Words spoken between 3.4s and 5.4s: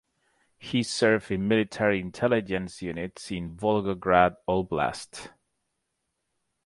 Volgograd Oblast.